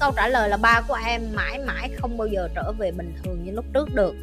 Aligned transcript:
câu 0.00 0.12
trả 0.16 0.28
lời 0.28 0.48
là 0.48 0.56
ba 0.56 0.80
của 0.88 0.98
em 1.06 1.22
mãi 1.34 1.58
mãi 1.66 1.90
không 1.98 2.18
bao 2.18 2.28
giờ 2.28 2.48
trở 2.54 2.72
về 2.78 2.90
bình 2.90 3.12
thường 3.24 3.44
như 3.44 3.52
lúc 3.52 3.64
trước 3.74 3.94
được. 3.94 4.14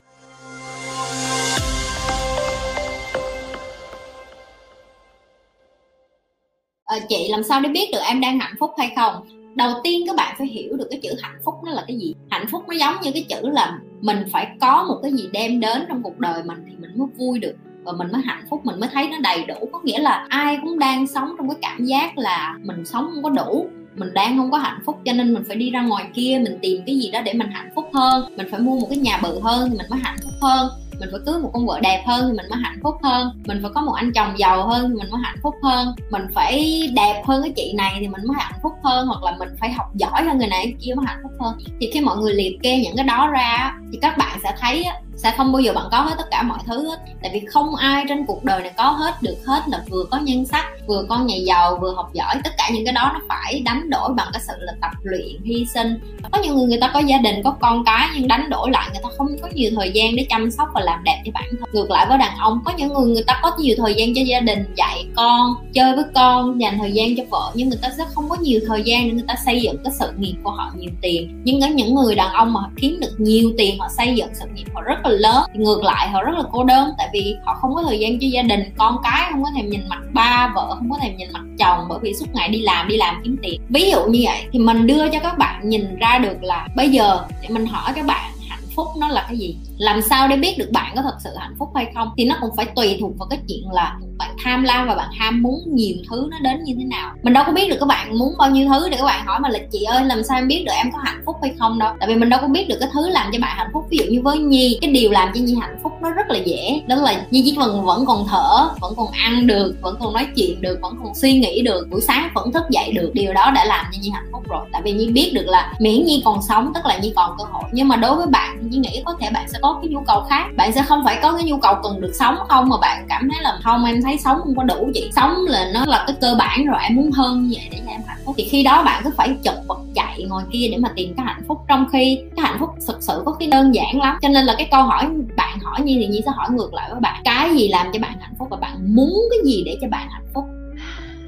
À, 6.85 6.97
chị 7.09 7.27
làm 7.31 7.43
sao 7.43 7.59
để 7.61 7.69
biết 7.69 7.89
được 7.93 7.99
em 8.07 8.21
đang 8.21 8.39
hạnh 8.39 8.55
phúc 8.59 8.71
hay 8.77 8.93
không? 8.95 9.27
Đầu 9.55 9.71
tiên 9.83 10.03
các 10.07 10.15
bạn 10.15 10.35
phải 10.37 10.47
hiểu 10.47 10.77
được 10.77 10.87
cái 10.89 10.99
chữ 11.03 11.09
hạnh 11.21 11.39
phúc 11.45 11.55
nó 11.65 11.71
là 11.71 11.83
cái 11.87 11.97
gì. 11.97 12.15
Hạnh 12.29 12.45
phúc 12.51 12.63
nó 12.67 12.75
giống 12.75 12.95
như 13.01 13.11
cái 13.11 13.25
chữ 13.29 13.49
là 13.49 13.79
mình 14.01 14.17
phải 14.31 14.47
có 14.61 14.85
một 14.87 14.99
cái 15.03 15.11
gì 15.13 15.29
đem 15.33 15.59
đến 15.59 15.85
trong 15.87 16.03
cuộc 16.03 16.19
đời 16.19 16.43
mình 16.43 16.63
thì 16.67 16.75
mình 16.77 16.91
mới 16.95 17.07
vui 17.17 17.39
được 17.39 17.55
và 17.83 17.91
mình 17.91 18.07
mới 18.11 18.21
hạnh 18.25 18.45
phúc 18.49 18.61
mình 18.63 18.79
mới 18.79 18.89
thấy 18.93 19.07
nó 19.07 19.17
đầy 19.23 19.45
đủ. 19.45 19.69
Có 19.71 19.79
nghĩa 19.83 19.99
là 19.99 20.25
ai 20.29 20.57
cũng 20.61 20.79
đang 20.79 21.07
sống 21.07 21.35
trong 21.37 21.49
cái 21.49 21.57
cảm 21.61 21.85
giác 21.85 22.17
là 22.17 22.57
mình 22.63 22.85
sống 22.85 23.11
không 23.13 23.23
có 23.23 23.29
đủ 23.29 23.69
mình 23.95 24.13
đang 24.13 24.37
không 24.37 24.51
có 24.51 24.57
hạnh 24.57 24.79
phúc, 24.85 24.99
cho 25.05 25.13
nên 25.13 25.33
mình 25.33 25.43
phải 25.47 25.55
đi 25.55 25.71
ra 25.71 25.81
ngoài 25.81 26.05
kia, 26.13 26.39
mình 26.43 26.57
tìm 26.61 26.81
cái 26.85 26.97
gì 26.97 27.11
đó 27.11 27.21
để 27.21 27.33
mình 27.33 27.49
hạnh 27.51 27.69
phúc 27.75 27.89
hơn. 27.93 28.35
Mình 28.37 28.47
phải 28.51 28.59
mua 28.59 28.79
một 28.79 28.87
cái 28.89 28.97
nhà 28.97 29.19
bự 29.23 29.39
hơn 29.39 29.69
thì 29.69 29.77
mình 29.77 29.87
mới 29.89 29.99
hạnh 30.03 30.17
phúc 30.23 30.33
hơn. 30.41 30.69
Mình 30.99 31.09
phải 31.11 31.19
cưới 31.25 31.39
một 31.39 31.49
con 31.53 31.65
vợ 31.65 31.79
đẹp 31.79 32.03
hơn 32.07 32.27
thì 32.27 32.37
mình 32.37 32.45
mới 32.49 32.59
hạnh 32.63 32.79
phúc 32.83 32.95
hơn. 33.03 33.43
Mình 33.45 33.59
phải 33.61 33.71
có 33.75 33.81
một 33.81 33.93
anh 33.93 34.11
chồng 34.11 34.33
giàu 34.37 34.67
hơn 34.67 34.89
thì 34.89 34.95
mình 34.95 35.11
mới 35.11 35.21
hạnh 35.23 35.37
phúc 35.43 35.55
hơn. 35.63 35.87
Mình 36.09 36.27
phải 36.33 36.81
đẹp 36.95 37.23
hơn 37.25 37.41
cái 37.43 37.53
chị 37.55 37.73
này 37.73 37.97
thì 37.99 38.07
mình 38.07 38.21
mới 38.27 38.37
hạnh 38.39 38.59
phúc 38.63 38.73
hơn, 38.83 39.07
hoặc 39.07 39.23
là 39.23 39.35
mình 39.39 39.49
phải 39.59 39.73
học 39.73 39.85
giỏi 39.95 40.23
hơn 40.23 40.37
người 40.37 40.47
này 40.47 40.73
kia 40.81 40.93
mới 40.95 41.05
hạnh 41.07 41.19
phúc 41.23 41.31
hơn. 41.39 41.57
Thì 41.79 41.89
khi 41.93 42.01
mọi 42.01 42.17
người 42.17 42.33
liệt 42.33 42.57
kê 42.63 42.79
những 42.79 42.95
cái 42.95 43.05
đó 43.05 43.27
ra 43.27 43.73
thì 43.91 43.97
các 44.01 44.17
bạn 44.17 44.39
sẽ 44.43 44.55
thấy 44.59 44.85
sẽ 45.25 45.33
không 45.37 45.51
bao 45.51 45.59
giờ 45.59 45.73
bạn 45.73 45.85
có 45.91 45.97
hết 45.97 46.15
tất 46.17 46.27
cả 46.31 46.43
mọi 46.43 46.59
thứ 46.65 46.89
hết. 46.89 46.99
Tại 47.21 47.31
vì 47.33 47.41
không 47.45 47.75
ai 47.75 48.05
trên 48.09 48.25
cuộc 48.25 48.43
đời 48.43 48.61
này 48.61 48.71
có 48.77 48.83
hết 48.83 49.13
được 49.21 49.35
hết 49.45 49.61
là 49.67 49.83
vừa 49.89 50.03
có 50.11 50.17
nhân 50.17 50.45
sắc, 50.45 50.65
vừa 50.87 51.05
con 51.09 51.25
nhà 51.25 51.35
giàu, 51.35 51.77
vừa 51.81 51.93
học 51.95 52.09
giỏi. 52.13 52.35
Tất 52.43 52.49
cả 52.57 52.69
những 52.73 52.85
cái 52.85 52.93
đó 52.93 53.11
nó 53.13 53.19
phải 53.29 53.61
đánh 53.65 53.89
đổi 53.89 54.13
bằng 54.13 54.27
cái 54.33 54.41
sự 54.47 54.53
là 54.57 54.73
tập 54.81 54.91
luyện, 55.03 55.43
hy 55.43 55.65
sinh. 55.73 55.99
Có 56.31 56.39
những 56.43 56.55
người 56.55 56.65
người 56.65 56.77
ta 56.81 56.91
có 56.93 56.99
gia 56.99 57.17
đình, 57.17 57.43
có 57.43 57.55
con 57.61 57.85
cái 57.85 58.09
nhưng 58.15 58.27
đánh 58.27 58.49
đổi 58.49 58.71
lại 58.71 58.89
người 58.93 59.01
ta 59.03 59.09
không 59.17 59.27
có 59.41 59.47
nhiều 59.53 59.71
thời 59.75 59.91
gian 59.91 60.15
để 60.15 60.25
chăm 60.29 60.51
sóc 60.51 60.67
và 60.73 60.81
làm 60.81 61.03
đẹp 61.03 61.21
cho 61.25 61.31
bản 61.33 61.43
thân. 61.49 61.69
Ngược 61.73 61.91
lại 61.91 62.05
với 62.09 62.17
đàn 62.17 62.37
ông, 62.37 62.59
có 62.65 62.73
những 62.77 62.93
người 62.93 63.07
người 63.07 63.23
ta 63.23 63.39
có 63.43 63.51
nhiều 63.59 63.75
thời 63.77 63.93
gian 63.93 64.15
cho 64.15 64.21
gia 64.25 64.39
đình, 64.39 64.65
dạy 64.75 65.05
con, 65.15 65.55
chơi 65.73 65.95
với 65.95 66.05
con, 66.15 66.61
dành 66.61 66.77
thời 66.79 66.91
gian 66.91 67.15
cho 67.17 67.23
vợ. 67.29 67.51
Nhưng 67.53 67.69
người 67.69 67.79
ta 67.81 67.89
sẽ 67.97 68.03
không 68.13 68.29
có 68.29 68.37
nhiều 68.41 68.59
thời 68.67 68.83
gian 68.83 69.07
để 69.07 69.13
người 69.13 69.25
ta 69.27 69.35
xây 69.45 69.61
dựng 69.61 69.77
cái 69.83 69.93
sự 69.99 70.11
nghiệp 70.17 70.35
của 70.43 70.51
họ 70.51 70.71
nhiều 70.77 70.91
tiền. 71.01 71.41
Nhưng 71.43 71.61
có 71.61 71.67
những 71.67 71.95
người 71.95 72.15
đàn 72.15 72.33
ông 72.33 72.53
mà 72.53 72.59
kiếm 72.77 72.99
được 72.99 73.15
nhiều 73.17 73.51
tiền, 73.57 73.79
họ 73.79 73.87
xây 73.97 74.15
dựng 74.15 74.29
sự 74.33 74.45
nghiệp 74.53 74.65
họ 74.73 74.81
rất 74.81 74.95
là 75.03 75.11
lớn. 75.15 75.43
Thì 75.53 75.59
ngược 75.59 75.83
lại, 75.83 76.09
họ 76.09 76.23
rất 76.23 76.37
là 76.37 76.43
cô 76.51 76.63
đơn, 76.63 76.89
tại 76.97 77.09
vì 77.13 77.37
họ 77.45 77.53
không 77.61 77.75
có 77.75 77.83
thời 77.87 77.99
gian 77.99 78.19
cho 78.19 78.27
gia 78.27 78.41
đình, 78.41 78.73
con 78.77 78.97
cái 79.03 79.29
không 79.31 79.43
có 79.43 79.49
thèm 79.55 79.69
nhìn 79.69 79.81
mặt 79.89 79.99
ba, 80.13 80.51
vợ 80.55 80.75
không 80.75 80.89
có 80.91 80.97
thèm 81.01 81.17
nhìn 81.17 81.29
mặt 81.33 81.43
chồng 81.59 81.85
bởi 81.89 81.99
vì 82.01 82.13
suốt 82.13 82.25
ngày 82.33 82.49
đi 82.49 82.61
làm 82.61 82.87
đi 82.87 82.97
làm 82.97 83.21
kiếm 83.23 83.37
tiền. 83.43 83.61
Ví 83.69 83.91
dụ 83.91 84.05
như 84.05 84.19
vậy, 84.23 84.43
thì 84.51 84.59
mình 84.59 84.87
đưa 84.87 85.09
cho 85.09 85.19
các 85.19 85.37
bạn 85.37 85.69
nhìn 85.69 85.95
ra 85.95 86.17
được 86.17 86.43
là 86.43 86.67
bây 86.75 86.89
giờ 86.89 87.19
để 87.41 87.49
mình 87.49 87.65
hỏi 87.65 87.91
các 87.95 88.05
bạn 88.05 88.31
phúc 88.75 88.87
nó 88.99 89.07
là 89.07 89.25
cái 89.27 89.37
gì? 89.37 89.57
Làm 89.77 90.01
sao 90.01 90.27
để 90.27 90.37
biết 90.37 90.55
được 90.57 90.69
bạn 90.71 90.93
có 90.95 91.01
thật 91.01 91.15
sự 91.23 91.29
hạnh 91.37 91.55
phúc 91.59 91.69
hay 91.75 91.91
không? 91.95 92.09
Thì 92.17 92.25
nó 92.25 92.35
cũng 92.41 92.55
phải 92.55 92.65
tùy 92.65 92.97
thuộc 93.01 93.11
vào 93.17 93.27
cái 93.29 93.39
chuyện 93.47 93.71
là 93.71 93.97
bạn 94.17 94.35
tham 94.43 94.63
lam 94.63 94.87
và 94.87 94.95
bạn 94.95 95.09
ham 95.11 95.41
muốn 95.41 95.59
nhiều 95.67 95.95
thứ 96.09 96.27
nó 96.31 96.39
đến 96.39 96.63
như 96.63 96.73
thế 96.77 96.83
nào. 96.83 97.11
Mình 97.23 97.33
đâu 97.33 97.43
có 97.47 97.53
biết 97.53 97.69
được 97.69 97.77
các 97.79 97.85
bạn 97.85 98.17
muốn 98.17 98.33
bao 98.37 98.51
nhiêu 98.51 98.67
thứ 98.69 98.89
để 98.89 98.97
các 98.97 99.05
bạn 99.05 99.25
hỏi 99.25 99.39
mà 99.39 99.49
là, 99.49 99.59
chị 99.71 99.83
ơi, 99.83 100.05
làm 100.05 100.23
sao 100.23 100.37
em 100.37 100.47
biết 100.47 100.63
được 100.65 100.73
em 100.75 100.91
có 100.91 100.99
hạnh 101.03 101.21
phúc 101.25 101.35
hay 101.41 101.53
không 101.59 101.79
đâu? 101.79 101.93
Tại 101.99 102.09
vì 102.09 102.15
mình 102.15 102.29
đâu 102.29 102.39
có 102.41 102.47
biết 102.47 102.67
được 102.69 102.77
cái 102.79 102.89
thứ 102.93 103.09
làm 103.09 103.29
cho 103.33 103.39
bạn 103.41 103.57
hạnh 103.57 103.69
phúc. 103.73 103.85
Ví 103.89 103.97
dụ 103.97 104.03
như 104.11 104.21
với 104.21 104.37
nhi, 104.37 104.77
cái 104.81 104.91
điều 104.91 105.11
làm 105.11 105.31
cho 105.33 105.41
nhi 105.41 105.55
hạnh 105.61 105.79
phúc 105.83 105.91
nó 106.05 106.11
rất 106.11 106.29
là 106.29 106.39
dễ. 106.45 106.81
Đó 106.87 106.95
là 106.95 107.25
như 107.31 107.41
chỉ 107.45 107.55
cần 107.59 107.85
vẫn 107.85 108.05
còn 108.05 108.27
thở, 108.27 108.69
vẫn 108.81 108.93
còn 108.97 109.11
ăn 109.11 109.47
được, 109.47 109.75
vẫn 109.81 109.95
còn 109.99 110.13
nói 110.13 110.27
chuyện 110.35 110.61
được, 110.61 110.79
vẫn 110.81 110.95
còn 111.03 111.15
suy 111.15 111.39
nghĩ 111.39 111.61
được, 111.61 111.87
buổi 111.91 112.01
sáng 112.01 112.29
vẫn 112.35 112.51
thức 112.51 112.63
dậy 112.69 112.91
được. 112.91 113.11
Điều 113.13 113.33
đó 113.33 113.51
đã 113.55 113.65
làm 113.65 113.85
cho 113.91 113.99
nhi 114.01 114.09
hạnh 114.09 114.25
phúc 114.31 114.43
rồi. 114.49 114.65
Tại 114.71 114.81
vì 114.81 114.91
nhi 114.91 115.07
biết 115.07 115.31
được 115.33 115.45
là 115.45 115.73
miễn 115.79 116.05
nhi 116.05 116.21
còn 116.25 116.41
sống, 116.41 116.71
tức 116.73 116.85
là 116.85 116.97
nhi 116.97 117.13
còn 117.15 117.35
cơ 117.37 117.43
hội. 117.51 117.63
Nhưng 117.71 117.87
mà 117.87 117.95
đối 117.95 118.15
với 118.15 118.27
bạn 118.27 118.57
thì 118.61 118.67
nhi 118.69 118.77
nghĩ 118.77 119.01
có 119.05 119.15
thể 119.19 119.29
bạn 119.29 119.47
sẽ 119.47 119.59
có 119.61 119.79
cái 119.81 119.89
nhu 119.89 119.99
cầu 120.07 120.23
khác. 120.29 120.45
Bạn 120.55 120.73
sẽ 120.73 120.81
không 120.81 121.03
phải 121.05 121.19
có 121.21 121.33
cái 121.33 121.43
nhu 121.43 121.57
cầu 121.57 121.75
cần 121.83 122.01
được 122.01 122.11
sống 122.19 122.35
không, 122.49 122.69
mà 122.69 122.77
bạn 122.81 123.05
cảm 123.09 123.29
thấy 123.31 123.41
là 123.41 123.59
không, 123.63 123.85
em 123.85 124.01
thấy 124.01 124.17
sống 124.23 124.39
không 124.43 124.55
có 124.55 124.63
đủ 124.63 124.89
chị. 124.93 125.09
Sống 125.15 125.35
là 125.47 125.71
nó 125.73 125.85
là 125.85 126.03
cái 126.07 126.15
cơ 126.21 126.35
bản 126.39 126.65
rồi, 126.65 126.79
em 126.83 126.95
muốn 126.95 127.11
hơn 127.11 127.47
như 127.47 127.57
vậy 127.57 127.67
để 127.71 127.79
cho 127.85 127.91
em 127.91 128.01
hạnh 128.07 128.17
phúc. 128.25 128.35
Thì 128.37 128.43
khi 128.43 128.63
đó 128.63 128.83
bạn 128.83 129.01
cứ 129.03 129.09
phải 129.17 129.35
chật 129.43 129.55
vật 129.67 129.79
chạy 129.95 130.25
ngoài 130.29 130.45
kia 130.51 130.67
để 130.71 130.77
mà 130.77 130.89
tìm 130.95 131.13
cái 131.17 131.25
hạnh 131.25 131.41
phúc. 131.47 131.57
Trong 131.67 131.85
khi 131.91 132.19
cái 132.35 132.45
hạnh 132.45 132.57
phúc 132.59 132.69
thực 132.87 133.03
sự 133.03 133.21
có 133.25 133.31
cái 133.31 133.47
đơn 133.47 133.75
giản 133.75 133.99
lắm. 133.99 134.17
Cho 134.21 134.29
nên 134.29 134.45
là 134.45 134.55
cái 134.57 134.67
câu 134.71 134.83
hỏi 134.83 135.07
bạn 135.37 135.54
hỏi 135.75 135.85
nhi 135.85 135.97
thì 135.99 136.07
nhi 136.07 136.21
sẽ 136.25 136.31
hỏi 136.31 136.47
ngược 136.51 136.73
lại 136.73 136.89
với 136.91 136.99
bạn, 136.99 137.21
cái 137.25 137.55
gì 137.55 137.67
làm 137.67 137.87
cho 137.93 137.99
bạn 137.99 138.19
hạnh 138.19 138.33
phúc 138.39 138.47
và 138.51 138.57
bạn 138.57 138.95
muốn 138.95 139.27
cái 139.29 139.39
gì 139.45 139.63
để 139.65 139.77
cho 139.81 139.87
bạn 139.87 140.09
hạnh 140.09 140.27
phúc? 140.33 140.45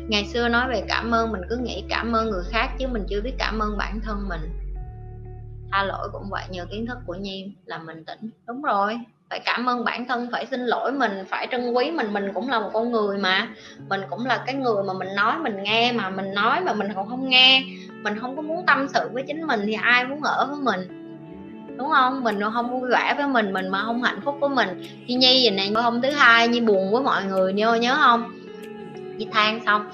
Ngày 0.10 0.26
xưa 0.26 0.48
nói 0.48 0.68
về 0.70 0.84
cảm 0.88 1.12
ơn, 1.12 1.32
mình 1.32 1.42
cứ 1.50 1.58
nghĩ 1.58 1.84
cảm 1.90 2.12
ơn 2.12 2.30
người 2.30 2.44
khác 2.50 2.70
chứ 2.80 2.88
mình 2.88 3.04
chưa 3.10 3.22
biết 3.22 3.34
cảm 3.40 3.60
ơn 3.60 3.78
bản 3.78 4.00
thân 4.04 4.30
mình. 4.30 4.42
Tha 5.72 5.84
lỗi 5.84 6.10
cũng 6.12 6.30
vậy, 6.30 6.44
nhờ 6.50 6.66
kiến 6.72 6.86
thức 6.86 6.98
của 7.06 7.14
nhi 7.14 7.52
là 7.66 7.78
mình 7.78 8.06
tỉnh. 8.06 8.30
Đúng 8.48 8.62
rồi, 8.62 9.00
phải 9.30 9.40
cảm 9.46 9.70
ơn 9.70 9.86
bản 9.86 10.06
thân, 10.08 10.30
phải 10.32 10.46
xin 10.46 10.66
lỗi 10.66 10.92
mình, 10.92 11.12
phải 11.30 11.48
trân 11.52 11.74
quý 11.74 11.92
mình 11.92 12.14
mình 12.14 12.32
cũng 12.34 12.50
là 12.50 12.60
một 12.60 12.70
con 12.74 12.92
người 12.92 13.18
mà. 13.18 13.48
Mình 13.90 14.02
cũng 14.10 14.26
là 14.26 14.44
cái 14.46 14.56
người 14.56 14.84
mà 14.84 14.94
mình 14.94 15.16
nói 15.16 15.40
mình 15.40 15.64
nghe, 15.64 15.92
mà 15.92 16.10
mình 16.10 16.34
nói 16.34 16.62
mà 16.62 16.74
mình 16.74 16.88
còn 16.96 17.10
không 17.10 17.30
nghe. 17.30 17.64
Mình 18.04 18.20
không 18.20 18.36
có 18.36 18.42
muốn 18.42 18.66
tâm 18.66 18.88
sự 18.94 19.10
với 19.14 19.24
chính 19.28 19.48
mình 19.48 19.60
thì 19.66 19.74
ai 19.74 20.06
muốn 20.06 20.22
ở 20.24 20.48
với 20.50 20.58
mình? 20.58 21.07
Đúng 21.78 21.90
không? 21.90 22.24
Mình 22.24 22.40
không 22.54 22.72
vui 22.72 22.90
vẻ 22.90 23.14
với 23.18 23.28
mình 23.28 23.54
mình 23.54 23.70
mà 23.70 23.84
không 23.84 24.04
hạnh 24.04 24.22
phúc 24.26 24.36
với 24.40 24.50
mình. 24.50 24.70
Như 25.08 25.18
nhi 25.18 25.42
vậy 25.44 25.52
này 25.52 25.84
hôm 25.84 26.02
thứ 26.02 26.10
hai 26.12 26.48
nhi 26.48 26.62
buồn 26.62 26.92
với 26.92 27.02
mọi 27.02 27.26
người 27.26 27.54
nhớ 27.54 27.74
nhớ 27.74 27.98
không? 28.00 28.32
Nhi 29.18 29.28
than 29.32 29.60
xong. 29.66 29.90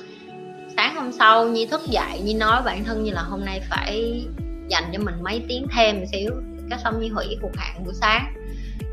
Sáng 0.78 0.96
hôm 0.96 1.12
sau 1.12 1.46
nhi 1.46 1.66
thức 1.66 1.82
dậy, 1.88 2.22
nhi 2.24 2.34
nói 2.34 2.62
bản 2.66 2.84
thân 2.84 3.04
như 3.04 3.12
là 3.12 3.22
hôm 3.22 3.46
nay 3.46 3.62
phải 3.70 4.26
dành 4.68 4.84
cho 4.94 5.00
mình 5.00 5.16
mấy 5.24 5.46
tiếng 5.48 5.68
thêm 5.76 6.00
một 6.00 6.06
xíu. 6.12 6.32
Cái 6.70 6.80
xong 6.84 7.02
Nhi 7.02 7.10
hủy 7.10 7.38
cuộc 7.42 7.52
hẹn 7.58 7.84
buổi 7.86 7.94
sáng. 7.94 8.34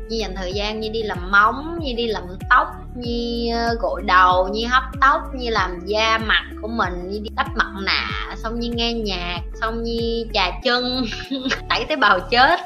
Nhi 0.09 0.17
dành 0.17 0.35
thời 0.35 0.53
gian 0.53 0.79
Nhi 0.79 0.89
đi 0.89 1.03
làm 1.03 1.31
móng, 1.31 1.79
Nhi 1.81 1.93
đi 1.93 2.07
làm 2.07 2.23
tóc, 2.49 2.67
Nhi 2.95 3.49
ờ, 3.49 3.75
gội 3.81 4.01
đầu, 4.05 4.47
Nhi 4.47 4.63
hấp 4.63 4.83
tóc, 5.01 5.21
Nhi 5.35 5.49
làm 5.49 5.79
da 5.85 6.17
mặt 6.17 6.43
của 6.61 6.67
mình, 6.67 7.11
Nhi 7.11 7.19
đi 7.19 7.29
đắp 7.35 7.47
mặt 7.55 7.71
nạ, 7.83 8.35
xong 8.35 8.59
Nhi 8.59 8.69
nghe 8.69 8.93
nhạc, 8.93 9.39
xong 9.61 9.83
Nhi 9.83 10.25
chà 10.33 10.51
chân, 10.63 11.05
tẩy 11.69 11.85
tế 11.89 11.95
bào 11.95 12.19
chết 12.19 12.59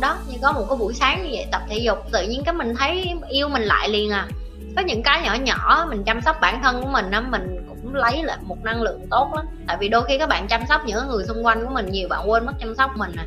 đó, 0.00 0.18
như 0.28 0.36
có 0.42 0.52
một 0.52 0.66
cái 0.68 0.78
buổi 0.78 0.94
sáng 0.94 1.22
như 1.22 1.28
vậy, 1.32 1.46
tập 1.52 1.62
thể 1.68 1.78
dục, 1.78 1.98
tự 2.12 2.22
nhiên 2.22 2.42
cái 2.44 2.54
mình 2.54 2.74
thấy 2.78 3.14
yêu 3.28 3.48
mình 3.48 3.62
lại 3.62 3.88
liền 3.88 4.10
à. 4.10 4.28
Có 4.76 4.82
những 4.82 5.02
cái 5.02 5.22
nhỏ 5.22 5.34
nhỏ, 5.34 5.86
mình 5.90 6.04
chăm 6.04 6.20
sóc 6.20 6.36
bản 6.40 6.60
thân 6.62 6.82
của 6.82 6.88
mình 6.88 7.10
á, 7.10 7.20
mình 7.20 7.66
cũng 7.68 7.94
lấy 7.94 8.22
lại 8.22 8.38
một 8.42 8.64
năng 8.64 8.82
lượng 8.82 9.06
tốt 9.10 9.32
lắm. 9.36 9.46
Tại 9.66 9.76
vì 9.80 9.88
đôi 9.88 10.04
khi 10.08 10.18
các 10.18 10.28
bạn 10.28 10.46
chăm 10.48 10.60
sóc 10.68 10.86
những 10.86 11.08
người 11.08 11.24
xung 11.24 11.46
quanh 11.46 11.66
của 11.66 11.74
mình 11.74 11.86
nhiều, 11.90 12.08
bạn 12.08 12.30
quên 12.30 12.46
mất 12.46 12.52
chăm 12.60 12.74
sóc 12.74 12.90
mình 12.96 13.12
à. 13.16 13.26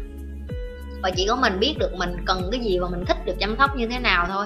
Và 1.01 1.11
chỉ 1.15 1.25
có 1.27 1.35
mình 1.35 1.59
biết 1.59 1.75
được 1.79 1.93
mình 1.97 2.15
cần 2.25 2.49
cái 2.51 2.59
gì 2.59 2.79
và 2.79 2.87
mình 2.89 3.05
thích 3.05 3.25
được 3.25 3.35
chăm 3.39 3.55
sóc 3.57 3.75
như 3.75 3.87
thế 3.87 3.99
nào 3.99 4.25
thôi. 4.29 4.45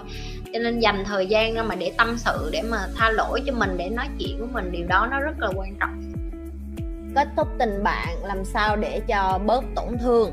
Cho 0.54 0.60
nên 0.60 0.80
dành 0.80 1.04
thời 1.06 1.26
gian 1.26 1.54
ra 1.54 1.64
mà 1.64 1.76
để 1.76 1.92
tâm 1.98 2.18
sự, 2.18 2.50
để 2.52 2.62
mà 2.62 2.78
tha 2.96 3.10
lỗi 3.10 3.42
cho 3.46 3.54
mình, 3.54 3.78
để 3.78 3.90
nói 3.90 4.06
chuyện 4.20 4.40
của 4.40 4.48
mình, 4.52 4.72
điều 4.72 4.88
đó 4.88 5.08
nó 5.12 5.20
rất 5.20 5.40
là 5.40 5.48
quan 5.56 5.76
trọng. 5.80 6.02
Kết 7.16 7.28
thúc 7.38 7.48
tình 7.60 7.84
bạn, 7.84 8.24
làm 8.24 8.46
sao 8.46 8.76
để 8.76 9.02
cho 9.08 9.40
bớt 9.46 9.64
tổn 9.76 9.98
thương? 10.02 10.32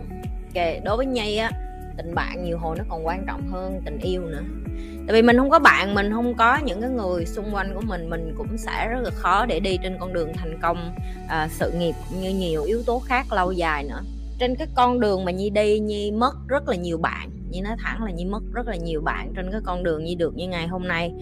Ok, 0.54 0.64
đối 0.84 0.96
với 0.96 1.06
nhi 1.06 1.36
á 1.36 1.50
tình 1.98 2.14
bạn 2.14 2.44
nhiều 2.44 2.58
hồi 2.58 2.76
nó 2.78 2.84
còn 2.88 3.06
quan 3.06 3.24
trọng 3.26 3.48
hơn 3.50 3.80
tình 3.84 3.98
yêu 3.98 4.22
nữa. 4.22 4.42
Tại 5.06 5.14
vì 5.14 5.22
mình 5.22 5.36
không 5.36 5.50
có 5.50 5.58
bạn 5.58 5.94
mình 5.94 6.12
không 6.12 6.34
có 6.34 6.58
những 6.64 6.80
cái 6.80 6.90
người 6.90 7.26
xung 7.26 7.54
quanh 7.54 7.74
của 7.74 7.80
mình 7.80 8.10
mình 8.10 8.34
cũng 8.38 8.58
sẽ 8.58 8.88
rất 8.88 9.00
là 9.02 9.10
khó 9.10 9.46
để 9.46 9.60
đi 9.60 9.78
trên 9.82 9.96
con 10.00 10.12
đường 10.12 10.32
thành 10.34 10.58
công 10.62 10.94
à, 11.28 11.48
sự 11.50 11.70
nghiệp 11.70 11.94
cũng 12.10 12.20
như 12.20 12.30
nhiều 12.30 12.62
yếu 12.62 12.82
tố 12.86 12.98
khác 12.98 13.32
lâu 13.32 13.52
dài 13.52 13.84
nữa. 13.84 14.00
Trên 14.38 14.54
cái 14.56 14.66
con 14.74 15.00
đường 15.00 15.24
mà 15.24 15.32
nhi 15.32 15.50
đi 15.50 15.78
nhi 15.78 16.10
mất 16.10 16.34
rất 16.48 16.68
là 16.68 16.76
nhiều 16.76 16.98
bạn. 16.98 17.30
Nhi 17.50 17.60
nói 17.60 17.76
thẳng 17.78 18.04
là 18.04 18.10
nhi 18.10 18.24
mất 18.24 18.42
rất 18.52 18.66
là 18.66 18.76
nhiều 18.76 19.00
bạn 19.00 19.32
trên 19.36 19.52
cái 19.52 19.60
con 19.64 19.82
đường 19.82 20.04
nhi 20.04 20.14
được 20.14 20.36
như 20.36 20.48
ngày 20.48 20.66
hôm 20.66 20.88
nay. 20.88 21.12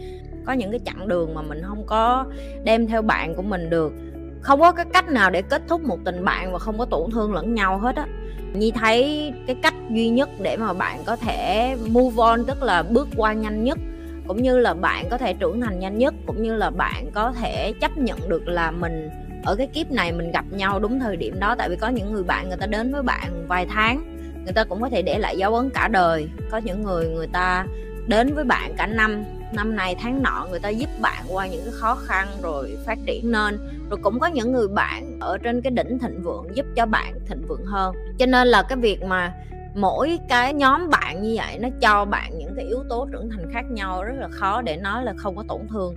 Có 0.46 0.52
những 0.52 0.70
cái 0.70 0.80
chặng 0.84 1.08
đường 1.08 1.34
mà 1.34 1.42
mình 1.42 1.62
không 1.62 1.86
có 1.86 2.26
đem 2.64 2.86
theo 2.86 3.02
bạn 3.02 3.34
của 3.34 3.42
mình 3.42 3.70
được. 3.70 3.92
Không 4.40 4.60
có 4.60 4.72
cái 4.72 4.86
cách 4.92 5.08
nào 5.08 5.30
để 5.30 5.42
kết 5.42 5.62
thúc 5.68 5.80
một 5.80 5.98
tình 6.04 6.24
bạn 6.24 6.52
và 6.52 6.58
không 6.58 6.78
có 6.78 6.84
tổn 6.84 7.10
thương 7.10 7.34
lẫn 7.34 7.54
nhau 7.54 7.78
hết 7.78 7.96
á. 7.96 8.06
Nhi 8.52 8.72
thấy 8.74 9.32
cái 9.46 9.56
cách 9.62 9.74
duy 9.90 10.08
nhất 10.08 10.28
để 10.40 10.56
mà 10.56 10.72
bạn 10.72 11.02
có 11.04 11.16
thể 11.16 11.76
move 11.86 12.22
on, 12.22 12.44
tức 12.44 12.62
là 12.62 12.82
bước 12.82 13.08
qua 13.16 13.32
nhanh 13.32 13.64
nhất, 13.64 13.78
cũng 14.26 14.42
như 14.42 14.58
là 14.58 14.74
bạn 14.74 15.08
có 15.10 15.18
thể 15.18 15.34
trưởng 15.34 15.60
thành 15.60 15.78
nhanh 15.78 15.98
nhất, 15.98 16.14
cũng 16.26 16.42
như 16.42 16.56
là 16.56 16.70
bạn 16.70 17.10
có 17.14 17.32
thể 17.32 17.72
chấp 17.80 17.98
nhận 17.98 18.28
được 18.28 18.48
là 18.48 18.70
mình 18.70 19.10
ở 19.44 19.56
cái 19.56 19.66
kiếp 19.66 19.90
này 19.90 20.12
mình 20.12 20.32
gặp 20.32 20.44
nhau 20.50 20.78
đúng 20.78 21.00
thời 21.00 21.16
điểm 21.16 21.40
đó. 21.40 21.54
Tại 21.58 21.68
vì 21.68 21.76
có 21.76 21.88
những 21.88 22.12
người 22.12 22.22
bạn, 22.22 22.48
người 22.48 22.58
ta 22.58 22.66
đến 22.66 22.92
với 22.92 23.02
bạn 23.02 23.44
vài 23.48 23.66
tháng, 23.66 24.16
người 24.44 24.52
ta 24.52 24.64
cũng 24.64 24.80
có 24.80 24.88
thể 24.88 25.02
để 25.02 25.18
lại 25.18 25.36
dấu 25.36 25.54
ấn 25.54 25.70
cả 25.70 25.88
đời. 25.88 26.28
Có 26.50 26.60
những 26.64 26.82
người 26.82 27.08
người 27.08 27.26
ta 27.26 27.66
đến 28.08 28.34
với 28.34 28.44
bạn 28.44 28.74
cả 28.76 28.86
năm 28.86 29.24
năm 29.52 29.76
này 29.76 29.96
tháng 29.98 30.22
nọ, 30.22 30.46
người 30.50 30.60
ta 30.60 30.68
giúp 30.68 30.90
bạn 31.00 31.24
qua 31.28 31.46
những 31.46 31.60
cái 31.64 31.72
khó 31.72 31.94
khăn 31.94 32.28
rồi 32.42 32.76
phát 32.86 32.98
triển 33.06 33.32
nên. 33.32 33.58
Rồi 33.90 33.98
cũng 34.02 34.20
có 34.20 34.26
những 34.26 34.52
người 34.52 34.68
bạn 34.68 35.16
ở 35.20 35.38
trên 35.38 35.62
cái 35.62 35.70
đỉnh 35.70 35.98
thịnh 35.98 36.22
vượng 36.22 36.46
giúp 36.54 36.66
cho 36.76 36.86
bạn 36.86 37.14
thịnh 37.26 37.42
vượng 37.48 37.64
hơn. 37.64 37.94
Cho 38.18 38.26
nên 38.26 38.48
là 38.48 38.62
cái 38.62 38.78
việc 38.78 39.02
mà 39.02 39.32
mỗi 39.76 40.18
cái 40.28 40.54
nhóm 40.54 40.90
bạn 40.90 41.22
như 41.22 41.34
vậy 41.36 41.58
nó 41.58 41.68
cho 41.80 42.04
bạn 42.04 42.38
những 42.38 42.54
cái 42.56 42.64
yếu 42.64 42.84
tố 42.88 43.08
trưởng 43.12 43.30
thành 43.30 43.52
khác 43.52 43.64
nhau 43.70 44.04
rất 44.04 44.14
là 44.16 44.28
khó 44.28 44.62
để 44.62 44.76
nói 44.76 45.04
là 45.04 45.14
không 45.16 45.36
có 45.36 45.44
tổn 45.48 45.60
thương. 45.68 45.94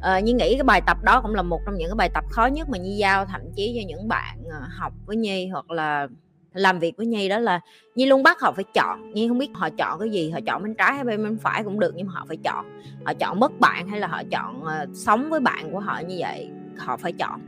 À, 0.00 0.20
như 0.20 0.34
nghĩ 0.34 0.54
cái 0.54 0.64
bài 0.64 0.80
tập 0.86 0.96
đó 1.02 1.20
cũng 1.20 1.34
là 1.34 1.42
một 1.42 1.60
trong 1.66 1.74
những 1.74 1.88
cái 1.88 1.96
bài 1.96 2.10
tập 2.14 2.24
khó 2.30 2.46
nhất 2.46 2.68
mà 2.68 2.78
Nhi 2.78 2.96
giao 2.96 3.24
thậm 3.24 3.40
chí 3.56 3.74
cho 3.76 3.86
những 3.88 4.08
bạn 4.08 4.38
ờ, 4.50 4.60
học 4.78 4.92
với 5.06 5.16
Nhi 5.16 5.48
hoặc 5.48 5.70
là 5.70 6.08
làm 6.56 6.78
việc 6.78 6.96
với 6.96 7.06
nhi 7.06 7.28
đó 7.28 7.38
là 7.38 7.60
nhi 7.94 8.06
luôn 8.06 8.22
bắt 8.22 8.40
họ 8.40 8.52
phải 8.52 8.64
chọn. 8.74 9.12
Nhi 9.14 9.28
không 9.28 9.38
biết 9.38 9.50
họ 9.54 9.70
chọn 9.70 9.98
cái 9.98 10.10
gì 10.10 10.30
họ 10.30 10.40
chọn 10.46 10.62
bên 10.62 10.74
trái 10.74 10.94
hay 10.94 11.04
bên 11.04 11.24
bên 11.24 11.38
phải 11.38 11.64
cũng 11.64 11.80
được 11.80 11.92
nhưng 11.96 12.06
mà 12.06 12.12
họ 12.12 12.24
phải 12.28 12.36
chọn. 12.36 12.80
Họ 13.04 13.14
chọn 13.14 13.40
mất 13.40 13.60
bạn 13.60 13.88
hay 13.88 14.00
là 14.00 14.06
họ 14.06 14.22
chọn 14.30 14.62
uh, 14.62 14.96
sống 14.96 15.30
với 15.30 15.40
bạn 15.40 15.72
của 15.72 15.80
họ 15.80 16.00
như 16.08 16.16
vậy 16.18 16.50
họ 16.76 16.96
phải 16.96 17.12
chọn. 17.12 17.40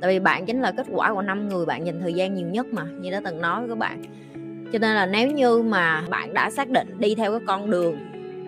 Tại 0.00 0.12
vì 0.12 0.18
bạn 0.18 0.46
chính 0.46 0.60
là 0.60 0.72
kết 0.72 0.86
quả 0.92 1.14
của 1.14 1.22
năm 1.22 1.48
người 1.48 1.66
bạn 1.66 1.86
dành 1.86 2.00
thời 2.00 2.12
gian 2.12 2.34
nhiều 2.34 2.48
nhất 2.48 2.66
mà 2.66 2.84
như 3.00 3.10
đã 3.10 3.20
từng 3.24 3.40
nói 3.40 3.60
với 3.60 3.68
các 3.68 3.78
bạn 3.78 4.02
cho 4.72 4.78
nên 4.78 4.94
là 4.94 5.06
nếu 5.06 5.30
như 5.30 5.62
mà 5.62 6.02
bạn 6.10 6.34
đã 6.34 6.50
xác 6.50 6.68
định 6.68 6.96
đi 6.98 7.14
theo 7.14 7.30
cái 7.30 7.40
con 7.46 7.70
đường 7.70 7.98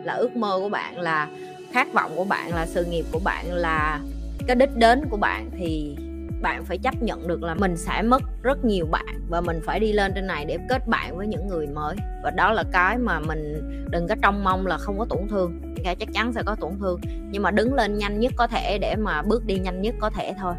là 0.05 0.13
ước 0.13 0.37
mơ 0.37 0.59
của 0.61 0.69
bạn, 0.69 1.01
là 1.01 1.29
khát 1.73 1.93
vọng 1.93 2.13
của 2.17 2.25
bạn, 2.25 2.55
là 2.55 2.67
sự 2.67 2.85
nghiệp 2.85 3.05
của 3.13 3.21
bạn, 3.25 3.53
là 3.53 4.01
cái 4.47 4.57
đích 4.57 4.77
đến 4.77 5.05
của 5.11 5.17
bạn, 5.17 5.51
thì 5.59 5.97
bạn 6.43 6.65
phải 6.65 6.79
chấp 6.79 7.03
nhận 7.03 7.29
được 7.29 7.43
là 7.43 7.55
mình 7.55 7.77
sẽ 7.77 8.03
mất 8.03 8.23
rất 8.43 8.65
nhiều 8.65 8.87
bạn 8.91 9.21
và 9.31 9.41
mình 9.41 9.61
phải 9.65 9.81
đi 9.81 9.93
lên 9.93 10.13
trên 10.15 10.27
này 10.27 10.45
để 10.45 10.59
kết 10.69 10.89
bạn 10.89 11.17
với 11.17 11.27
những 11.27 11.49
người 11.49 11.67
mới. 11.67 11.97
Và 12.25 12.31
đó 12.31 12.53
là 12.53 12.65
cái 12.73 12.99
mà 12.99 13.21
mình 13.21 13.71
đừng 13.91 14.09
có 14.09 14.15
trông 14.23 14.45
mong 14.45 14.67
là 14.67 14.77
không 14.79 14.99
có 14.99 15.07
tổn 15.11 15.29
thương. 15.29 15.75
Cái 15.85 15.97
chắc 15.97 16.09
chắn 16.15 16.33
sẽ 16.33 16.43
có 16.47 16.57
tổn 16.61 16.73
thương, 16.81 17.01
nhưng 17.31 17.43
mà 17.43 17.51
đứng 17.51 17.75
lên 17.75 17.99
nhanh 17.99 18.21
nhất 18.21 18.33
có 18.37 18.47
thể 18.47 18.79
để 18.79 18.97
mà 18.97 19.23
bước 19.23 19.45
đi 19.47 19.59
nhanh 19.59 19.83
nhất 19.83 19.95
có 20.01 20.11
thể 20.11 20.35
thôi 20.41 20.55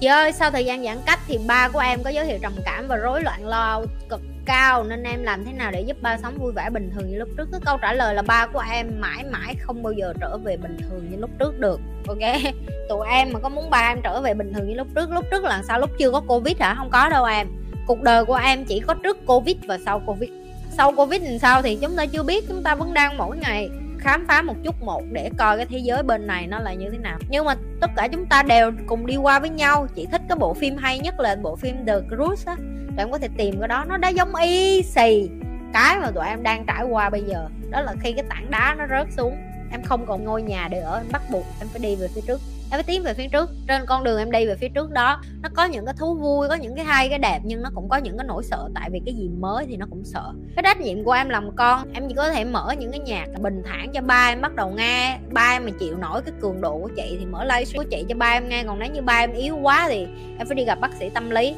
chị 0.00 0.06
ơi, 0.06 0.32
sau 0.32 0.50
thời 0.50 0.64
gian 0.64 0.84
giãn 0.84 0.98
cách 1.06 1.18
thì 1.26 1.38
ba 1.46 1.68
của 1.68 1.78
em 1.78 2.02
có 2.02 2.10
dấu 2.10 2.24
hiệu 2.24 2.38
trầm 2.42 2.52
cảm 2.64 2.88
và 2.88 2.96
rối 2.96 3.22
loạn 3.22 3.46
lo 3.46 3.82
cực 4.08 4.20
cao, 4.44 4.84
nên 4.84 5.02
em 5.02 5.22
làm 5.22 5.44
thế 5.44 5.52
nào 5.52 5.70
để 5.70 5.80
giúp 5.80 5.96
ba 6.02 6.18
sống 6.22 6.38
vui 6.38 6.52
vẻ 6.52 6.70
bình 6.70 6.90
thường 6.94 7.10
như 7.10 7.18
lúc 7.18 7.28
trước? 7.36 7.48
Cái 7.52 7.60
câu 7.64 7.78
trả 7.82 7.92
lời 7.92 8.14
là 8.14 8.22
ba 8.22 8.46
của 8.46 8.64
em 8.72 8.86
mãi 9.00 9.24
mãi 9.30 9.54
không 9.60 9.82
bao 9.82 9.92
giờ 9.92 10.12
trở 10.20 10.36
về 10.36 10.56
bình 10.56 10.76
thường 10.88 11.10
như 11.10 11.16
lúc 11.16 11.30
trước 11.38 11.58
được, 11.58 11.80
ok? 12.08 12.18
Tụi 12.88 13.08
em 13.08 13.28
mà 13.32 13.40
có 13.40 13.48
muốn 13.48 13.70
ba 13.70 13.78
em 13.78 14.00
trở 14.02 14.20
về 14.20 14.34
bình 14.34 14.52
thường 14.52 14.68
như 14.68 14.74
lúc 14.74 14.86
trước 14.94 15.10
lúc 15.10 15.24
trước 15.30 15.44
là 15.44 15.62
sao? 15.68 15.80
Lúc 15.80 15.90
chưa 15.98 16.10
có 16.10 16.20
covid 16.20 16.56
hả? 16.60 16.74
Không 16.78 16.90
có 16.90 17.08
đâu 17.08 17.24
em. 17.24 17.48
Cuộc 17.86 18.02
đời 18.02 18.24
của 18.24 18.34
em 18.34 18.64
chỉ 18.64 18.80
có 18.80 18.94
trước 18.94 19.26
covid 19.26 19.56
và 19.66 19.78
sau 19.84 20.02
covid. 20.06 20.30
Sau 20.76 20.92
covid 20.92 21.22
làm 21.22 21.38
sao 21.38 21.62
thì 21.62 21.78
chúng 21.80 21.96
ta 21.96 22.06
chưa 22.06 22.22
biết, 22.22 22.44
chúng 22.48 22.62
ta 22.62 22.74
vẫn 22.74 22.94
đang 22.94 23.16
mỗi 23.16 23.36
ngày 23.36 23.68
khám 24.00 24.26
phá 24.28 24.42
một 24.42 24.54
chút 24.64 24.82
một 24.82 25.02
để 25.12 25.30
coi 25.38 25.56
cái 25.56 25.66
thế 25.66 25.78
giới 25.78 26.02
bên 26.02 26.26
này 26.26 26.46
nó 26.46 26.58
là 26.58 26.74
như 26.74 26.90
thế 26.90 26.98
nào. 26.98 27.18
Nhưng 27.28 27.44
mà 27.44 27.54
tất 27.80 27.90
cả 27.96 28.08
chúng 28.08 28.26
ta 28.26 28.42
đều 28.42 28.72
cùng 28.86 29.06
đi 29.06 29.16
qua 29.16 29.38
với 29.38 29.50
nhau. 29.50 29.86
Chị 29.94 30.06
thích 30.12 30.22
cái 30.28 30.36
bộ 30.36 30.54
phim 30.54 30.76
hay 30.76 30.98
nhất 30.98 31.20
là 31.20 31.36
bộ 31.42 31.56
phim 31.56 31.86
The 31.86 31.94
Cruise 32.08 32.44
á. 32.46 32.56
Tụi 32.86 32.96
em 32.96 33.10
có 33.10 33.18
thể 33.18 33.28
tìm 33.36 33.58
cái 33.58 33.68
đó. 33.68 33.84
Nó 33.88 33.96
đã 33.96 34.08
giống 34.08 34.34
y 34.34 34.82
xì. 34.82 35.30
Cái 35.72 35.98
mà 35.98 36.10
tụi 36.10 36.26
em 36.26 36.42
đang 36.42 36.64
trải 36.66 36.84
qua 36.84 37.10
bây 37.10 37.22
giờ. 37.22 37.48
Đó 37.70 37.80
là 37.80 37.94
khi 38.00 38.12
cái 38.12 38.24
tảng 38.28 38.50
đá 38.50 38.76
nó 38.78 38.86
rớt 38.86 39.06
xuống. 39.16 39.36
Em 39.72 39.82
không 39.82 40.06
còn 40.06 40.24
ngôi 40.24 40.42
nhà 40.42 40.68
để 40.70 40.80
ở. 40.80 40.96
Em 40.96 41.06
bắt 41.12 41.22
buộc 41.30 41.44
em 41.60 41.68
phải 41.68 41.80
đi 41.80 41.96
về 41.96 42.08
phía 42.14 42.20
trước 42.26 42.40
em 42.70 42.76
phải 42.76 42.82
tiến 42.82 43.02
về 43.02 43.14
phía 43.14 43.28
trước, 43.28 43.50
trên 43.68 43.86
con 43.86 44.04
đường 44.04 44.18
em 44.18 44.30
đi 44.30 44.46
về 44.46 44.56
phía 44.56 44.68
trước 44.68 44.90
đó, 44.90 45.22
nó 45.42 45.48
có 45.54 45.64
những 45.64 45.84
cái 45.84 45.94
thú 45.98 46.14
vui, 46.14 46.48
có 46.48 46.54
những 46.54 46.76
cái 46.76 46.84
hay, 46.84 47.08
cái 47.08 47.18
đẹp, 47.18 47.40
nhưng 47.44 47.62
nó 47.62 47.70
cũng 47.74 47.88
có 47.88 47.96
những 47.96 48.18
cái 48.18 48.26
nỗi 48.26 48.44
sợ. 48.44 48.68
Tại 48.74 48.90
vì 48.92 49.00
cái 49.06 49.14
gì 49.14 49.30
mới 49.38 49.66
thì 49.66 49.76
nó 49.76 49.86
cũng 49.90 50.04
sợ. 50.04 50.32
Cái 50.56 50.62
trách 50.62 50.80
nhiệm 50.80 51.04
của 51.04 51.12
em 51.12 51.28
làm 51.28 51.56
con, 51.56 51.92
em 51.92 52.08
chỉ 52.08 52.14
có 52.14 52.30
thể 52.30 52.44
mở 52.44 52.74
những 52.78 52.90
cái 52.90 53.00
nhạc 53.00 53.26
bình 53.40 53.62
thản 53.66 53.92
cho 53.92 54.00
ba 54.00 54.28
em, 54.28 54.40
bắt 54.40 54.54
đầu 54.54 54.70
nghe. 54.70 55.18
Ba 55.32 55.50
em 55.56 55.64
mà 55.64 55.70
chịu 55.80 55.96
nổi 55.96 56.22
cái 56.22 56.34
cường 56.40 56.60
độ 56.60 56.78
của 56.78 56.88
chị 56.96 57.16
thì 57.20 57.26
mở 57.26 57.44
livestream 57.44 57.84
của 57.84 57.90
chị 57.90 58.04
cho 58.08 58.14
ba 58.14 58.30
em 58.30 58.48
nghe. 58.48 58.64
Còn 58.64 58.78
nếu 58.78 58.90
như 58.90 59.02
ba 59.02 59.18
em 59.18 59.32
yếu 59.32 59.56
quá 59.56 59.86
thì 59.88 60.06
em 60.38 60.46
phải 60.46 60.54
đi 60.54 60.64
gặp 60.64 60.80
bác 60.80 60.94
sĩ 60.98 61.10
tâm 61.10 61.30
lý 61.30 61.54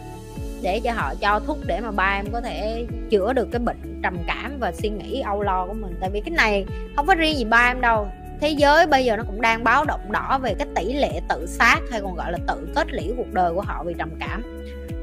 để 0.63 0.81
cho 0.81 0.93
họ 0.93 1.15
cho 1.21 1.41
thuốc 1.47 1.59
để 1.67 1.81
mà 1.81 1.91
ba 1.91 2.19
em 2.19 2.27
có 2.33 2.41
thể 2.41 2.87
chữa 3.11 3.33
được 3.33 3.49
cái 3.53 3.59
bệnh 3.59 4.01
trầm 4.03 4.19
cảm 4.27 4.57
và 4.59 4.73
suy 4.73 4.89
nghĩ 4.89 5.21
âu 5.21 5.43
lo 5.43 5.67
của 5.67 5.75
mình. 5.75 5.95
Tại 6.01 6.11
vì 6.13 6.21
cái 6.21 6.31
này 6.31 6.67
không 6.97 7.07
có 7.07 7.15
riêng 7.15 7.37
gì 7.37 7.45
ba 7.45 7.71
em 7.71 7.81
đâu 7.81 8.09
thế 8.43 8.49
giới 8.49 8.87
bây 8.87 9.05
giờ 9.05 9.17
nó 9.17 9.23
cũng 9.27 9.41
đang 9.41 9.65
báo 9.65 9.85
động 9.85 10.13
đỏ 10.13 10.39
về 10.43 10.55
cái 10.59 10.67
tỷ 10.75 10.93
lệ 10.93 11.21
tự 11.29 11.47
sát 11.47 11.79
hay 11.91 12.01
còn 12.01 12.15
gọi 12.15 12.33
là 12.33 12.39
tự 12.49 12.69
kết 12.75 12.93
liễu 12.93 13.15
cuộc 13.17 13.33
đời 13.33 13.53
của 13.55 13.61
họ 13.61 13.85
vì 13.85 13.95
trầm 13.99 14.11
cảm. 14.21 14.43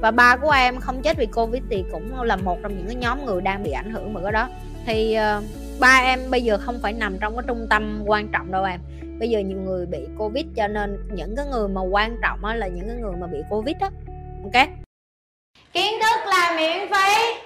Và 0.01 0.12
ba 0.12 0.38
của 0.38 0.51
em 0.51 0.80
không 0.80 1.01
chết 1.01 1.18
vì 1.18 1.25
covid 1.25 1.63
thì 1.69 1.83
cũng 1.91 2.21
là 2.21 2.36
một 2.36 2.57
trong 2.63 2.77
những 2.77 2.88
cái 2.88 2.95
nhóm 2.95 3.25
người 3.25 3.41
đang 3.41 3.63
bị 3.63 3.71
ảnh 3.71 3.91
hưởng 3.91 4.13
bởi 4.13 4.24
cái 4.24 4.31
đó. 4.31 4.50
Thì 4.86 5.18
uh, 5.38 5.44
ba 5.80 6.01
em 6.03 6.19
bây 6.31 6.44
giờ 6.44 6.57
không 6.57 6.80
phải 6.81 6.94
nằm 6.94 7.18
trong 7.19 7.36
cái 7.36 7.44
trung 7.47 7.68
tâm 7.69 8.03
quan 8.06 8.27
trọng 8.27 8.51
đâu 8.51 8.63
em. 8.63 8.80
Bây 9.19 9.30
giờ 9.30 9.39
nhiều 9.39 9.57
người 9.57 9.86
bị 9.86 10.00
covid 10.18 10.45
cho 10.56 10.68
nên 10.68 10.97
những 11.13 11.36
cái 11.36 11.45
người 11.51 11.68
mà 11.68 11.81
quan 11.81 12.18
trọng 12.21 12.45
là 12.45 12.68
những 12.68 12.88
cái 12.88 12.97
người 12.97 13.13
mà 13.21 13.27
bị 13.27 13.39
covid 13.50 13.75
đó 13.80 13.89
ok? 14.44 14.68
Kiến 15.74 15.94
thức 16.01 16.30
là 16.30 16.56
miễn 16.57 16.94
phí. 16.94 17.39